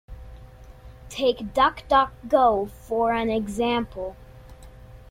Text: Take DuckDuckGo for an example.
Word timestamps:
Take 1.09 1.53
DuckDuckGo 1.53 2.71
for 2.71 3.13
an 3.13 3.29
example. 3.29 4.15